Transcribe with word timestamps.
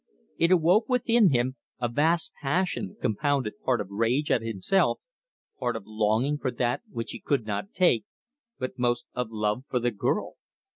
It 0.39 0.49
awoke 0.49 0.89
within 0.89 1.29
him 1.29 1.57
a 1.79 1.87
vast 1.87 2.31
passion 2.41 2.97
compounded 2.99 3.61
part 3.63 3.79
of 3.79 3.91
rage 3.91 4.31
at 4.31 4.41
himself, 4.41 4.99
part 5.59 5.75
of 5.75 5.83
longing 5.85 6.39
for 6.39 6.49
that 6.49 6.81
which 6.89 7.11
he 7.11 7.19
could 7.19 7.45
not 7.45 7.71
take, 7.71 8.05
but 8.57 8.79
most 8.79 9.05
of 9.13 9.29
love 9.29 9.63
for 9.69 9.77
the 9.79 9.91
girl. 9.91 10.37